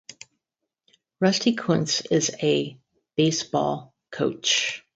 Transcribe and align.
Rusty 1.19 1.53
Kuntz 1.55 2.01
is 2.09 2.31
a 2.41 2.75
baseball 3.15 3.93
coach. 4.09 4.83